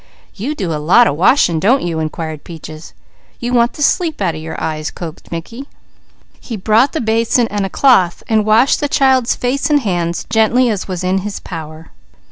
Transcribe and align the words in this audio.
"You 0.33 0.55
do 0.55 0.73
a 0.73 0.81
lot 0.81 1.05
of 1.05 1.15
washin', 1.15 1.59
don't 1.59 1.83
you?" 1.83 1.99
inquired 1.99 2.43
Peaches. 2.43 2.93
"You 3.39 3.53
want 3.53 3.73
the 3.73 3.83
sleep 3.83 4.19
out 4.19 4.33
of 4.33 4.41
your 4.41 4.59
eyes," 4.59 4.89
coaxed 4.89 5.31
Mickey. 5.31 5.67
He 6.39 6.57
brought 6.57 6.93
the 6.93 6.99
basin 7.01 7.47
and 7.49 7.67
a 7.67 7.69
cloth, 7.69 8.23
washing 8.27 8.79
the 8.79 8.89
child's 8.89 9.35
face 9.35 9.69
and 9.69 9.81
hands 9.81 10.25
gently 10.31 10.71
as 10.71 10.87
was 10.87 11.03
in 11.03 11.19
his 11.19 11.39
power. 11.39 11.91